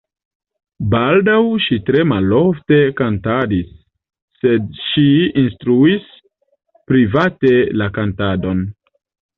[0.93, 3.69] Baldaŭ ŝi tre malofte kantadis,
[4.41, 5.07] sed ŝi
[5.45, 6.11] instruis
[6.91, 8.71] private la kantadon.